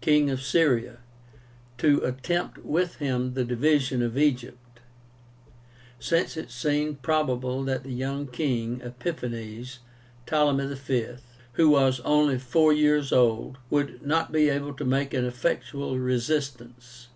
king 0.00 0.28
of 0.28 0.42
Syria, 0.42 0.98
to 1.78 2.00
attempt 2.02 2.58
with 2.64 2.96
him 2.96 3.34
the 3.34 3.44
division 3.44 4.02
of 4.02 4.18
Egypt, 4.18 4.80
since 6.00 6.36
it 6.36 6.50
seemed 6.50 7.02
probable 7.02 7.62
that 7.62 7.84
the 7.84 7.92
young 7.92 8.26
king, 8.26 8.80
Epiphanes 8.82 9.78
(Ptolemy 10.26 10.74
V.), 10.74 11.06
who 11.52 11.68
was 11.70 12.00
only 12.00 12.36
four 12.36 12.72
years 12.72 13.12
old, 13.12 13.58
would 13.70 14.02
not 14.04 14.32
be 14.32 14.48
able 14.48 14.74
to 14.74 14.84
make 14.84 15.14
an 15.14 15.24
effectual 15.24 16.00
resistance. 16.00 17.06